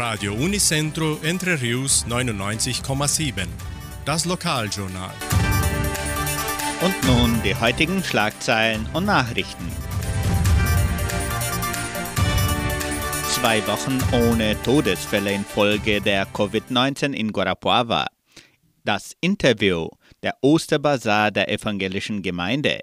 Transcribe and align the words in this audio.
Radio 0.00 0.32
Unicentro 0.32 1.18
Entre 1.22 1.60
Rius 1.60 2.06
99,7. 2.08 3.46
Das 4.06 4.24
Lokaljournal. 4.24 5.12
Und 6.80 6.94
nun 7.06 7.42
die 7.42 7.54
heutigen 7.54 8.02
Schlagzeilen 8.02 8.88
und 8.94 9.04
Nachrichten. 9.04 9.70
Zwei 13.28 13.60
Wochen 13.66 13.98
ohne 14.14 14.56
Todesfälle 14.62 15.34
infolge 15.34 16.00
der 16.00 16.26
Covid-19 16.28 17.12
in 17.12 17.30
Guarapuava. 17.30 18.06
Das 18.84 19.14
Interview, 19.20 19.90
der 20.22 20.34
Osterbazar 20.40 21.30
der 21.30 21.50
evangelischen 21.50 22.22
Gemeinde, 22.22 22.80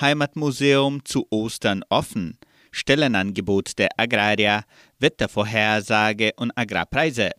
Heimatmuseum 0.00 1.04
zu 1.04 1.26
Ostern 1.28 1.84
offen, 1.90 2.38
Stellenangebot 2.74 3.78
der 3.78 3.88
Agrarier, 3.96 4.64
Wettervorhersage 4.98 6.32
und 6.36 6.50
Agrarpreise. 6.56 7.30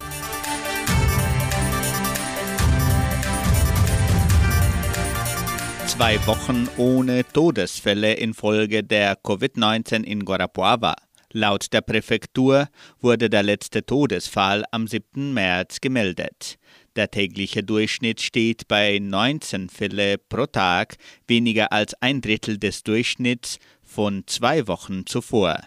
Zwei 5.88 6.26
Wochen 6.26 6.67
ohne 6.77 7.26
Todesfälle 7.31 8.13
infolge 8.13 8.84
der 8.84 9.17
Covid-19 9.21 10.03
in 10.03 10.23
Guarapuava. 10.23 10.95
Laut 11.31 11.73
der 11.73 11.81
Präfektur 11.81 12.70
wurde 13.02 13.29
der 13.29 13.43
letzte 13.43 13.85
Todesfall 13.85 14.63
am 14.71 14.88
7. 14.88 15.34
März 15.34 15.81
gemeldet. 15.81 16.57
Der 16.95 17.12
tägliche 17.12 17.62
Durchschnitt 17.62 18.21
steht 18.21 18.70
bei 18.70 18.99
19 18.99 19.67
Fälle 19.67 20.17
pro 20.17 20.45
Tag, 20.45 20.95
weniger 21.27 21.73
als 21.73 21.93
ein 22.02 22.21
Drittel 22.21 22.57
des 22.57 22.84
Durchschnitts 22.84 23.59
von 23.85 24.23
zwei 24.25 24.67
Wochen 24.67 25.05
zuvor. 25.05 25.59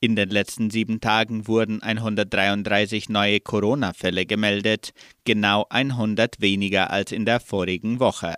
In 0.00 0.16
den 0.16 0.30
letzten 0.30 0.70
sieben 0.70 1.00
Tagen 1.00 1.46
wurden 1.48 1.82
133 1.82 3.08
neue 3.08 3.40
Corona-Fälle 3.40 4.26
gemeldet, 4.26 4.92
genau 5.24 5.66
100 5.70 6.40
weniger 6.40 6.90
als 6.90 7.12
in 7.12 7.24
der 7.24 7.40
vorigen 7.40 8.00
Woche. 8.00 8.34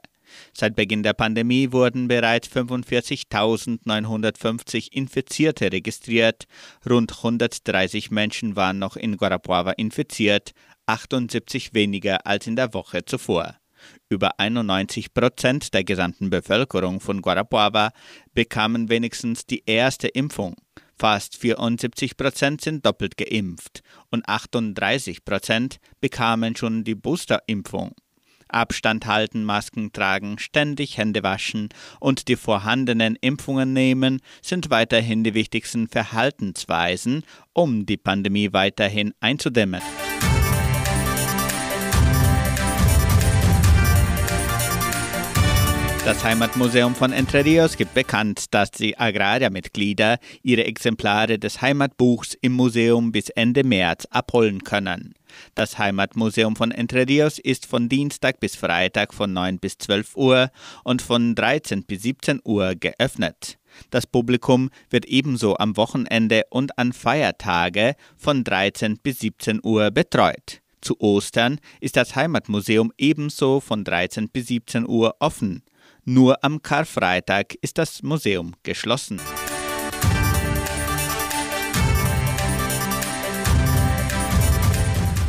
Seit 0.52 0.76
Beginn 0.76 1.02
der 1.02 1.12
Pandemie 1.12 1.72
wurden 1.72 2.06
bereits 2.08 2.48
45.950 2.48 4.92
Infizierte 4.92 5.72
registriert. 5.72 6.46
Rund 6.88 7.18
130 7.18 8.10
Menschen 8.10 8.56
waren 8.56 8.78
noch 8.78 8.96
in 8.96 9.16
Guarapuava 9.16 9.72
infiziert, 9.72 10.52
78 10.86 11.74
weniger 11.74 12.26
als 12.26 12.46
in 12.46 12.56
der 12.56 12.72
Woche 12.74 13.04
zuvor. 13.04 13.56
Über 14.08 14.38
91 14.38 15.14
Prozent 15.14 15.74
der 15.74 15.84
gesamten 15.84 16.30
Bevölkerung 16.30 17.00
von 17.00 17.22
Guarapuava 17.22 17.90
bekamen 18.34 18.88
wenigstens 18.88 19.46
die 19.46 19.62
erste 19.66 20.08
Impfung. 20.08 20.56
Fast 20.98 21.36
74 21.36 22.16
Prozent 22.16 22.60
sind 22.62 22.86
doppelt 22.86 23.16
geimpft 23.16 23.82
und 24.10 24.28
38 24.28 25.24
Prozent 25.24 25.76
bekamen 26.00 26.56
schon 26.56 26.84
die 26.84 26.94
Boosterimpfung. 26.94 27.94
Abstand 28.48 29.06
halten, 29.06 29.44
Masken 29.44 29.92
tragen, 29.92 30.38
ständig 30.38 30.98
Hände 30.98 31.22
waschen 31.22 31.68
und 32.00 32.28
die 32.28 32.36
vorhandenen 32.36 33.16
Impfungen 33.20 33.72
nehmen 33.72 34.20
sind 34.40 34.70
weiterhin 34.70 35.24
die 35.24 35.34
wichtigsten 35.34 35.88
Verhaltensweisen, 35.88 37.24
um 37.52 37.86
die 37.86 37.96
Pandemie 37.96 38.52
weiterhin 38.52 39.12
einzudämmen. 39.20 39.82
Das 46.06 46.22
Heimatmuseum 46.22 46.94
von 46.94 47.12
Entre 47.12 47.44
Rios 47.44 47.76
gibt 47.76 47.94
bekannt, 47.94 48.54
dass 48.54 48.70
die 48.70 48.96
Agraria-Mitglieder 48.96 50.20
ihre 50.44 50.64
Exemplare 50.64 51.36
des 51.40 51.60
Heimatbuchs 51.60 52.34
im 52.40 52.52
Museum 52.52 53.10
bis 53.10 53.28
Ende 53.30 53.64
März 53.64 54.06
abholen 54.12 54.62
können. 54.62 55.14
Das 55.56 55.78
Heimatmuseum 55.78 56.54
von 56.54 56.70
Entre 56.70 57.08
Rios 57.08 57.40
ist 57.40 57.66
von 57.66 57.88
Dienstag 57.88 58.38
bis 58.38 58.54
Freitag 58.54 59.14
von 59.14 59.32
9 59.32 59.58
bis 59.58 59.78
12 59.78 60.16
Uhr 60.16 60.52
und 60.84 61.02
von 61.02 61.34
13 61.34 61.82
bis 61.82 62.02
17 62.02 62.40
Uhr 62.44 62.76
geöffnet. 62.76 63.58
Das 63.90 64.06
Publikum 64.06 64.70
wird 64.88 65.06
ebenso 65.06 65.56
am 65.56 65.76
Wochenende 65.76 66.44
und 66.50 66.78
an 66.78 66.92
Feiertage 66.92 67.96
von 68.16 68.44
13 68.44 68.98
bis 68.98 69.18
17 69.18 69.58
Uhr 69.60 69.90
betreut. 69.90 70.60
Zu 70.80 71.00
Ostern 71.00 71.58
ist 71.80 71.96
das 71.96 72.14
Heimatmuseum 72.14 72.92
ebenso 72.96 73.58
von 73.58 73.82
13 73.82 74.28
bis 74.28 74.46
17 74.46 74.88
Uhr 74.88 75.16
offen. 75.18 75.64
Nur 76.08 76.44
am 76.44 76.62
Karfreitag 76.62 77.56
ist 77.62 77.78
das 77.78 78.00
Museum 78.00 78.54
geschlossen. 78.62 79.20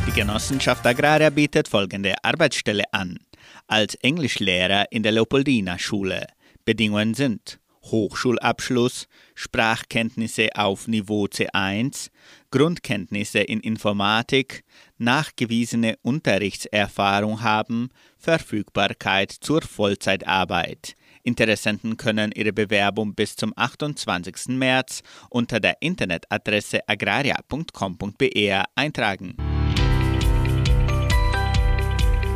Die 0.06 0.12
Genossenschaft 0.12 0.86
Agraria 0.86 1.30
bietet 1.30 1.66
folgende 1.66 2.14
Arbeitsstelle 2.22 2.84
an. 2.92 3.18
Als 3.66 3.96
Englischlehrer 3.96 4.84
in 4.92 5.02
der 5.02 5.10
Leopoldina-Schule. 5.10 6.28
Bedingungen 6.64 7.14
sind 7.14 7.58
Hochschulabschluss, 7.82 9.08
Sprachkenntnisse 9.34 10.50
auf 10.54 10.86
Niveau 10.86 11.24
C1, 11.24 12.10
Grundkenntnisse 12.52 13.40
in 13.40 13.58
Informatik, 13.58 14.62
nachgewiesene 14.98 15.96
Unterrichtserfahrung 16.02 17.42
haben, 17.42 17.90
Verfügbarkeit 18.18 19.32
zur 19.32 19.62
Vollzeitarbeit. 19.62 20.94
Interessenten 21.22 21.96
können 21.96 22.32
ihre 22.32 22.52
Bewerbung 22.52 23.14
bis 23.14 23.36
zum 23.36 23.52
28. 23.56 24.56
März 24.56 25.02
unter 25.30 25.60
der 25.60 25.76
Internetadresse 25.80 26.88
agraria.com.br 26.88 28.64
eintragen. 28.74 29.36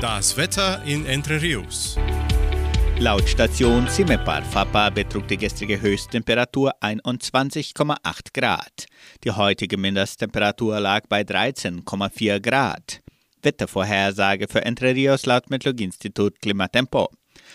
Das 0.01 0.37
Wetter 0.37 0.83
in 0.85 1.07
Entre 1.07 1.41
Rios. 1.41 1.97
Laut 2.99 3.29
Station 3.29 3.89
Simepar 3.89 4.43
Fapa 4.43 4.91
betrug 4.91 5.27
die 5.29 5.37
gestrige 5.37 5.81
Höchsttemperatur 5.81 6.73
21,8 6.81 7.97
Grad. 8.33 8.87
Die 9.25 9.31
heutige 9.31 9.77
Mindesttemperatur 9.77 10.79
lag 10.81 11.03
bei 11.09 11.23
13,4 11.23 12.41
Grad. 12.41 13.01
Wettervorhersage 13.43 14.47
für 14.49 14.65
Entre 14.65 14.95
Rios 14.95 15.27
laut 15.27 15.51
Metlog-Institut 15.51 16.41
Klimatempo. 16.41 17.09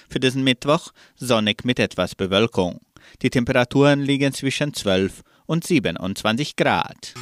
Für 0.09 0.19
diesen 0.19 0.43
Mittwoch 0.43 0.91
sonnig 1.15 1.63
mit 1.63 1.79
etwas 1.79 2.15
Bewölkung. 2.15 2.81
Die 3.21 3.29
Temperaturen 3.29 4.01
liegen 4.01 4.33
zwischen 4.33 4.73
12 4.73 5.21
und 5.45 5.65
27 5.65 6.55
Grad. 6.55 7.13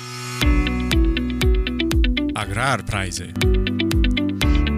Agrarpreise. 2.34 3.34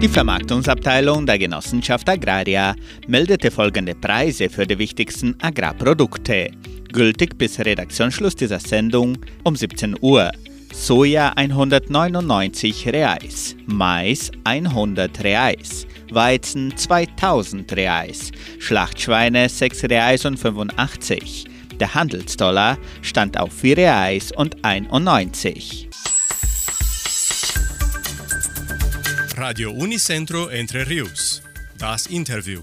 Die 0.00 0.08
Vermarktungsabteilung 0.08 1.26
der 1.26 1.40
Genossenschaft 1.40 2.08
Agraria 2.08 2.76
meldete 3.08 3.50
folgende 3.50 3.96
Preise 3.96 4.48
für 4.48 4.64
die 4.64 4.78
wichtigsten 4.78 5.34
Agrarprodukte. 5.42 6.52
Gültig 6.92 7.36
bis 7.36 7.58
Redaktionsschluss 7.58 8.36
dieser 8.36 8.60
Sendung 8.60 9.18
um 9.42 9.56
17 9.56 9.96
Uhr. 10.00 10.30
Soja 10.72 11.30
199 11.34 12.86
Reais, 12.86 13.56
Mais 13.66 14.30
100 14.44 15.24
Reais, 15.24 15.84
Weizen 16.12 16.76
2000 16.76 17.72
Reais, 17.72 18.30
Schlachtschweine 18.60 19.48
6 19.48 19.82
Reais 19.82 20.24
und 20.24 20.38
85. 20.38 21.46
Der 21.80 21.94
Handelsdollar 21.94 22.78
stand 23.02 23.36
auf 23.36 23.52
4 23.52 23.76
Reais 23.78 24.30
und 24.30 24.64
91. 24.64 25.88
Radio 29.38 29.70
Unicentro 29.70 30.48
Entre 30.48 30.84
Rius. 30.88 31.40
Das 31.78 32.08
Interview. 32.08 32.60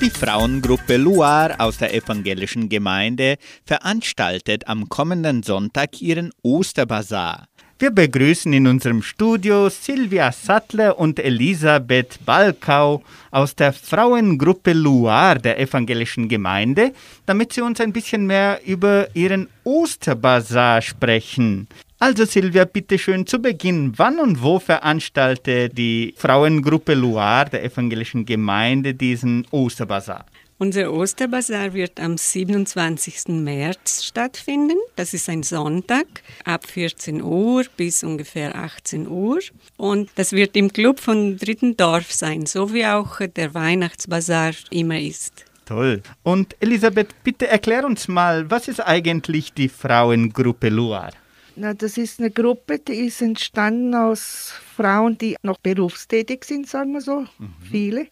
Die 0.00 0.10
Frauengruppe 0.10 0.96
Luar 0.96 1.56
aus 1.58 1.78
der 1.78 1.92
evangelischen 1.92 2.68
Gemeinde 2.68 3.36
veranstaltet 3.66 4.68
am 4.68 4.88
kommenden 4.88 5.42
Sonntag 5.42 6.00
ihren 6.00 6.30
Osterbazar. 6.42 7.48
Wir 7.80 7.90
begrüßen 7.90 8.52
in 8.52 8.68
unserem 8.68 9.02
Studio 9.02 9.68
Silvia 9.68 10.30
Sattler 10.30 11.00
und 11.00 11.18
Elisabeth 11.18 12.24
Balkau 12.24 13.02
aus 13.32 13.56
der 13.56 13.72
Frauengruppe 13.72 14.72
Luar 14.72 15.40
der 15.40 15.58
evangelischen 15.58 16.28
Gemeinde, 16.28 16.92
damit 17.26 17.52
sie 17.54 17.62
uns 17.62 17.80
ein 17.80 17.92
bisschen 17.92 18.28
mehr 18.28 18.60
über 18.64 19.08
ihren 19.16 19.48
Osterbazar 19.64 20.80
sprechen. 20.80 21.66
Also 22.02 22.24
Silvia, 22.24 22.64
bitte 22.64 22.98
schön 22.98 23.28
zu 23.28 23.38
Beginn, 23.38 23.92
wann 23.96 24.18
und 24.18 24.42
wo 24.42 24.58
veranstaltet 24.58 25.78
die 25.78 26.12
Frauengruppe 26.16 26.94
Loire 26.94 27.48
der 27.48 27.62
evangelischen 27.62 28.26
Gemeinde 28.26 28.92
diesen 28.92 29.46
Osterbazar? 29.52 30.26
Unser 30.58 30.92
Osterbazar 30.92 31.74
wird 31.74 32.00
am 32.00 32.18
27. 32.18 33.28
März 33.44 34.02
stattfinden. 34.02 34.78
Das 34.96 35.14
ist 35.14 35.28
ein 35.28 35.44
Sonntag 35.44 36.06
ab 36.44 36.66
14 36.66 37.22
Uhr 37.22 37.66
bis 37.76 38.02
ungefähr 38.02 38.56
18 38.56 39.06
Uhr. 39.06 39.38
Und 39.76 40.10
das 40.16 40.32
wird 40.32 40.56
im 40.56 40.72
Club 40.72 40.98
von 40.98 41.36
Dritten 41.36 41.76
Dorf 41.76 42.12
sein, 42.12 42.46
so 42.46 42.74
wie 42.74 42.84
auch 42.84 43.20
der 43.20 43.54
Weihnachtsbazar 43.54 44.54
immer 44.70 44.98
ist. 44.98 45.44
Toll. 45.66 46.02
Und 46.24 46.56
Elisabeth, 46.58 47.14
bitte 47.22 47.46
erklär 47.46 47.86
uns 47.86 48.08
mal, 48.08 48.50
was 48.50 48.66
ist 48.66 48.80
eigentlich 48.80 49.52
die 49.52 49.68
Frauengruppe 49.68 50.68
Loire? 50.68 51.12
Na, 51.54 51.74
das 51.74 51.98
ist 51.98 52.18
eine 52.18 52.30
Gruppe, 52.30 52.78
die 52.78 53.06
ist 53.06 53.20
entstanden 53.20 53.94
aus 53.94 54.52
Frauen, 54.76 55.18
die 55.18 55.36
noch 55.42 55.58
berufstätig 55.58 56.44
sind, 56.44 56.66
sagen 56.66 56.92
wir 56.92 57.00
so, 57.00 57.20
mhm. 57.38 57.54
viele. 57.60 58.06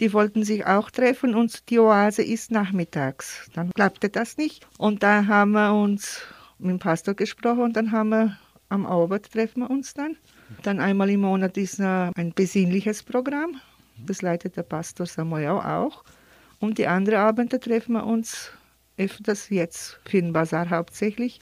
Die 0.00 0.12
wollten 0.12 0.44
sich 0.44 0.66
auch 0.66 0.90
treffen 0.90 1.34
und 1.34 1.70
die 1.70 1.78
Oase 1.78 2.22
ist 2.22 2.50
nachmittags. 2.50 3.48
Dann 3.54 3.70
klappte 3.70 4.10
das 4.10 4.36
nicht. 4.36 4.66
Und 4.78 5.02
da 5.02 5.26
haben 5.26 5.52
wir 5.52 5.72
uns 5.72 6.20
mit 6.58 6.70
dem 6.70 6.78
Pastor 6.78 7.14
gesprochen 7.14 7.62
und 7.62 7.76
dann 7.76 7.92
haben 7.92 8.10
wir 8.10 8.38
am 8.68 8.84
Abend 8.84 9.30
treffen 9.30 9.60
wir 9.60 9.70
uns 9.70 9.94
dann. 9.94 10.16
Dann 10.62 10.80
einmal 10.80 11.08
im 11.10 11.20
Monat 11.20 11.56
ist 11.56 11.80
ein 11.80 12.32
besinnliches 12.34 13.02
Programm. 13.02 13.60
Das 14.06 14.22
leitet 14.22 14.56
der 14.56 14.64
Pastor 14.64 15.06
Samuel 15.06 15.60
auch. 15.60 16.04
Und 16.58 16.78
die 16.78 16.86
anderen 16.86 17.20
Abende 17.20 17.60
treffen 17.60 17.92
wir 17.92 18.04
uns 18.04 18.50
öfters 18.98 19.50
jetzt 19.50 20.00
für 20.04 20.20
den 20.20 20.32
Bazar 20.32 20.68
hauptsächlich 20.68 21.40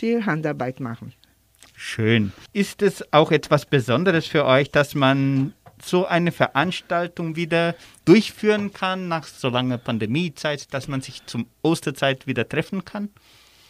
für 0.00 0.26
Handarbeit 0.26 0.80
machen. 0.80 1.12
Schön. 1.76 2.32
Ist 2.52 2.82
es 2.82 3.12
auch 3.12 3.30
etwas 3.30 3.66
Besonderes 3.66 4.26
für 4.26 4.44
euch, 4.44 4.70
dass 4.70 4.94
man 4.94 5.52
so 5.82 6.06
eine 6.06 6.32
Veranstaltung 6.32 7.36
wieder 7.36 7.74
durchführen 8.04 8.72
kann 8.72 9.08
nach 9.08 9.24
so 9.24 9.48
langer 9.48 9.78
Pandemiezeit, 9.78 10.72
dass 10.74 10.88
man 10.88 11.00
sich 11.00 11.24
zum 11.26 11.46
Osterzeit 11.62 12.26
wieder 12.26 12.48
treffen 12.48 12.84
kann? 12.84 13.10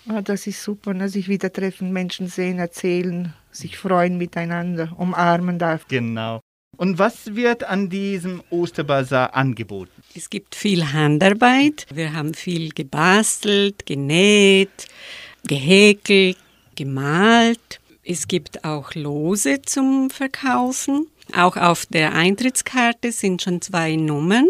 Ah, 0.09 0.23
das 0.23 0.47
ist 0.47 0.63
super, 0.63 0.95
ne? 0.95 1.09
sich 1.09 1.29
wieder 1.29 1.53
treffen, 1.53 1.93
Menschen 1.93 2.27
sehen, 2.27 2.59
erzählen, 2.59 3.35
sich 3.51 3.77
freuen 3.77 4.17
miteinander, 4.19 4.93
umarmen 4.97 5.59
darf. 5.59 5.87
Genau. 5.89 6.41
Und 6.77 6.99
was 6.99 7.35
wird 7.35 7.65
an 7.65 7.91
diesem 7.91 8.43
Osterbazar 8.51 9.35
angeboten? 9.35 10.03
Es 10.15 10.31
gibt 10.31 10.55
viel 10.55 10.93
Handarbeit. 10.93 11.87
Wir 11.93 12.13
haben 12.13 12.33
viel 12.35 12.71
gebastelt, 12.71 13.85
genäht, 13.85 14.87
gehäkelt, 15.47 16.37
gemalt. 16.75 17.81
Es 18.05 18.29
gibt 18.29 18.65
auch 18.65 18.95
Lose 18.95 19.63
zum 19.63 20.11
Verkaufen. 20.11 21.07
Auch 21.35 21.57
auf 21.57 21.87
der 21.87 22.15
Eintrittskarte 22.15 23.13
sind 23.13 23.43
schon 23.43 23.61
zwei 23.61 23.97
Nummern. 23.97 24.49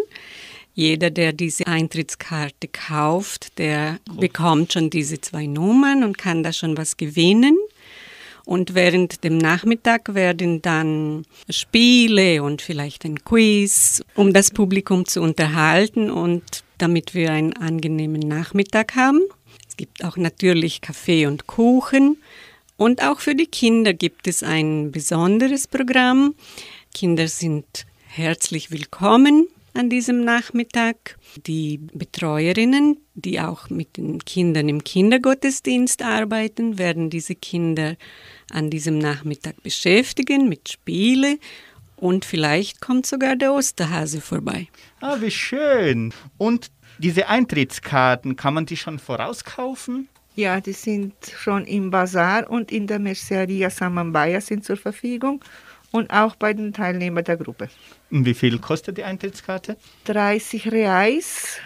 Jeder, 0.75 1.11
der 1.11 1.33
diese 1.33 1.67
Eintrittskarte 1.67 2.69
kauft, 2.69 3.59
der 3.59 3.99
bekommt 4.19 4.73
schon 4.73 4.89
diese 4.89 5.21
zwei 5.21 5.47
Nummern 5.47 6.05
und 6.05 6.17
kann 6.17 6.43
da 6.43 6.53
schon 6.53 6.77
was 6.77 6.97
gewinnen. 6.97 7.57
Und 8.47 8.75
während 8.75 9.23
dem 9.23 9.37
Nachmittag 9.37 10.15
werden 10.15 10.63
dann 10.63 11.25
Spiele 11.51 12.43
und 12.43 12.63
vielleicht 12.63 13.05
ein 13.05 13.23
Quiz, 13.25 14.03
um 14.15 14.33
das 14.33 14.51
Publikum 14.51 15.07
zu 15.07 15.21
unterhalten 15.21 16.11
und 16.11 16.65
damit 16.79 17.15
wir 17.15 17.31
einen 17.31 17.53
angenehmen 17.53 18.21
Nachmittag 18.21 18.97
haben. 18.97 19.21
Gibt 19.81 20.05
auch 20.05 20.19
natürlich 20.19 20.83
Kaffee 20.83 21.25
und 21.25 21.47
Kuchen. 21.47 22.19
Und 22.77 23.03
auch 23.03 23.21
für 23.21 23.35
die 23.35 23.47
Kinder 23.47 23.95
gibt 23.95 24.29
es 24.29 24.43
ein 24.43 24.93
besonderes 24.93 25.67
Programm. 25.67 26.35
Kinder 26.93 27.29
sind 27.29 27.87
herzlich 28.07 28.71
willkommen 28.71 29.49
an 29.73 29.89
diesem 29.89 30.23
Nachmittag. 30.23 31.19
Die 31.47 31.79
Betreuerinnen, 31.95 32.99
die 33.15 33.41
auch 33.41 33.71
mit 33.71 33.97
den 33.97 34.23
Kindern 34.23 34.69
im 34.69 34.85
Kindergottesdienst 34.85 36.03
arbeiten, 36.03 36.77
werden 36.77 37.09
diese 37.09 37.35
Kinder 37.35 37.97
an 38.51 38.69
diesem 38.69 38.99
Nachmittag 38.99 39.63
beschäftigen 39.63 40.47
mit 40.47 40.69
Spiele 40.69 41.39
und 42.01 42.25
vielleicht 42.25 42.81
kommt 42.81 43.07
sogar 43.07 43.37
der 43.37 43.53
Osterhase 43.53 44.21
vorbei. 44.21 44.69
Ah, 45.01 45.17
wie 45.21 45.31
schön. 45.31 46.13
Und 46.39 46.71
diese 46.99 47.29
Eintrittskarten, 47.29 48.37
kann 48.37 48.55
man 48.55 48.67
die 48.67 48.77
schon 48.77 48.99
vorauskaufen? 48.99 50.09
Ja, 50.35 50.61
die 50.61 50.73
sind 50.73 51.15
schon 51.37 51.67
im 51.67 51.91
Bazar 51.91 52.49
und 52.49 52.73
in 52.73 52.87
der 52.87 52.99
Merceria 52.99 53.69
Samambaya 53.69 54.41
sind 54.41 54.65
zur 54.65 54.77
Verfügung 54.77 55.45
und 55.91 56.11
auch 56.11 56.37
bei 56.37 56.55
den 56.55 56.73
Teilnehmern 56.73 57.25
der 57.25 57.37
Gruppe. 57.37 57.69
Und 58.11 58.25
wie 58.25 58.35
viel 58.35 58.59
kostet 58.59 58.97
die 58.97 59.05
Eintrittskarte? 59.05 59.77
30 60.05 60.73
Reais 60.73 61.59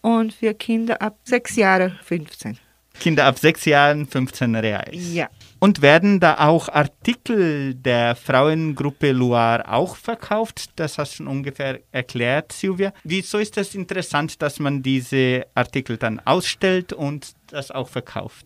und 0.00 0.34
für 0.34 0.54
Kinder 0.54 1.02
ab 1.02 1.18
6 1.24 1.56
Jahren 1.56 1.98
15. 2.04 2.58
Kinder 3.00 3.24
ab 3.24 3.38
6 3.38 3.64
Jahren 3.64 4.06
15 4.06 4.54
Reais. 4.54 5.12
Ja. 5.12 5.28
Und 5.62 5.80
werden 5.80 6.18
da 6.18 6.48
auch 6.48 6.68
Artikel 6.68 7.76
der 7.76 8.16
Frauengruppe 8.16 9.12
Loire 9.12 9.72
auch 9.72 9.94
verkauft? 9.94 10.70
Das 10.74 10.98
hast 10.98 11.12
du 11.12 11.16
schon 11.18 11.28
ungefähr 11.28 11.78
erklärt, 11.92 12.50
Silvia. 12.50 12.92
Wieso 13.04 13.38
ist 13.38 13.56
das 13.56 13.76
interessant, 13.76 14.42
dass 14.42 14.58
man 14.58 14.82
diese 14.82 15.46
Artikel 15.54 15.98
dann 15.98 16.18
ausstellt 16.18 16.92
und 16.92 17.34
das 17.46 17.70
auch 17.70 17.88
verkauft? 17.88 18.44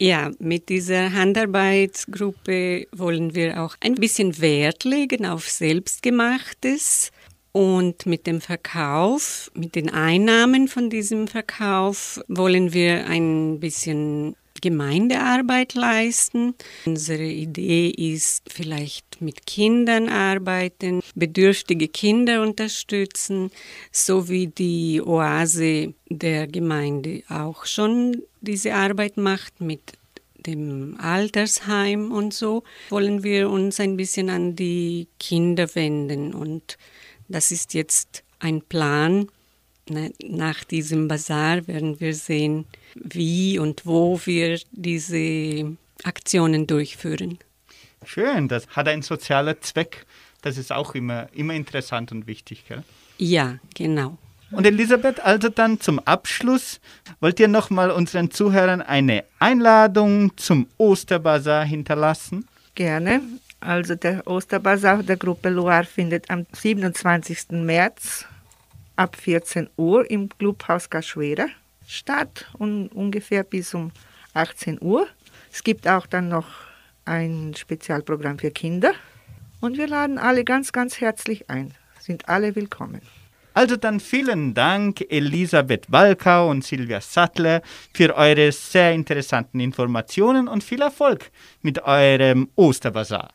Ja, 0.00 0.30
mit 0.38 0.68
dieser 0.68 1.12
Handarbeitsgruppe 1.12 2.86
wollen 2.92 3.34
wir 3.34 3.60
auch 3.60 3.74
ein 3.80 3.96
bisschen 3.96 4.40
Wert 4.40 4.84
legen 4.84 5.26
auf 5.26 5.50
Selbstgemachtes. 5.50 7.10
Und 7.50 8.06
mit 8.06 8.28
dem 8.28 8.40
Verkauf, 8.40 9.50
mit 9.54 9.74
den 9.74 9.90
Einnahmen 9.90 10.68
von 10.68 10.90
diesem 10.90 11.26
Verkauf 11.26 12.20
wollen 12.28 12.72
wir 12.72 13.06
ein 13.08 13.58
bisschen 13.58 14.36
Gemeindearbeit 14.62 15.74
leisten. 15.74 16.54
Unsere 16.86 17.24
Idee 17.26 17.90
ist 17.90 18.50
vielleicht 18.50 19.20
mit 19.20 19.44
Kindern 19.44 20.08
arbeiten, 20.08 21.02
bedürftige 21.14 21.88
Kinder 21.88 22.40
unterstützen, 22.40 23.50
so 23.90 24.30
wie 24.30 24.46
die 24.46 25.02
Oase 25.02 25.92
der 26.08 26.46
Gemeinde 26.46 27.22
auch 27.28 27.66
schon 27.66 28.22
diese 28.40 28.74
Arbeit 28.74 29.18
macht 29.18 29.60
mit 29.60 29.80
dem 30.46 30.96
Altersheim 30.98 32.12
und 32.12 32.32
so, 32.34 32.64
wollen 32.90 33.22
wir 33.22 33.50
uns 33.50 33.78
ein 33.80 33.96
bisschen 33.96 34.30
an 34.30 34.56
die 34.56 35.06
Kinder 35.18 35.72
wenden. 35.74 36.34
Und 36.34 36.78
das 37.28 37.50
ist 37.50 37.74
jetzt 37.74 38.24
ein 38.38 38.62
Plan, 38.62 39.28
nach 39.88 40.64
diesem 40.64 41.08
Bazar 41.08 41.66
werden 41.66 42.00
wir 42.00 42.14
sehen, 42.14 42.66
wie 42.94 43.58
und 43.58 43.84
wo 43.86 44.20
wir 44.24 44.60
diese 44.70 45.76
Aktionen 46.04 46.66
durchführen. 46.66 47.38
Schön, 48.04 48.48
das 48.48 48.68
hat 48.68 48.88
einen 48.88 49.02
sozialen 49.02 49.56
Zweck. 49.60 50.06
Das 50.42 50.58
ist 50.58 50.72
auch 50.72 50.94
immer, 50.94 51.28
immer 51.32 51.54
interessant 51.54 52.12
und 52.12 52.26
wichtig. 52.26 52.64
Gell? 52.66 52.82
Ja, 53.18 53.58
genau. 53.74 54.18
Und 54.50 54.66
Elisabeth, 54.66 55.20
also 55.20 55.48
dann 55.48 55.80
zum 55.80 55.98
Abschluss, 56.00 56.80
wollt 57.20 57.40
ihr 57.40 57.48
nochmal 57.48 57.90
unseren 57.90 58.30
Zuhörern 58.30 58.82
eine 58.82 59.24
Einladung 59.38 60.36
zum 60.36 60.66
Osterbazar 60.76 61.64
hinterlassen? 61.64 62.46
Gerne. 62.74 63.22
Also 63.60 63.94
der 63.94 64.26
Osterbazar 64.26 65.02
der 65.02 65.16
Gruppe 65.16 65.48
Loire 65.48 65.84
findet 65.84 66.28
am 66.28 66.46
27. 66.52 67.52
März 67.52 68.26
ab 69.02 69.16
14 69.16 69.68
Uhr 69.76 70.08
im 70.08 70.28
Clubhaus 70.28 70.88
Gaschwera 70.88 71.46
statt 71.88 72.46
und 72.56 72.86
ungefähr 72.90 73.42
bis 73.42 73.74
um 73.74 73.90
18 74.32 74.78
Uhr. 74.80 75.08
Es 75.52 75.64
gibt 75.64 75.88
auch 75.88 76.06
dann 76.06 76.28
noch 76.28 76.46
ein 77.04 77.52
Spezialprogramm 77.56 78.38
für 78.38 78.52
Kinder 78.52 78.92
und 79.60 79.76
wir 79.76 79.88
laden 79.88 80.18
alle 80.18 80.44
ganz, 80.44 80.70
ganz 80.70 81.00
herzlich 81.00 81.50
ein. 81.50 81.74
Sind 81.98 82.28
alle 82.28 82.54
willkommen. 82.54 83.00
Also 83.54 83.76
dann 83.76 83.98
vielen 83.98 84.54
Dank 84.54 85.00
Elisabeth 85.10 85.90
Walkau 85.90 86.48
und 86.48 86.64
Silvia 86.64 87.00
Sattler 87.00 87.60
für 87.92 88.14
eure 88.14 88.52
sehr 88.52 88.92
interessanten 88.92 89.58
Informationen 89.58 90.46
und 90.46 90.62
viel 90.62 90.80
Erfolg 90.80 91.32
mit 91.60 91.82
eurem 91.82 92.48
Osterbazar. 92.54 93.30